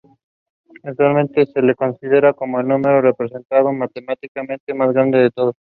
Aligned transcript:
Actualmente, 0.81 1.45
se 1.45 1.61
le 1.61 1.75
considera 1.75 2.33
como 2.33 2.59
el 2.59 2.67
número 2.67 3.01
representado 3.01 3.71
matemáticamente 3.71 4.73
más 4.73 4.93
grande 4.93 5.19
de 5.19 5.29
todos. 5.29 5.53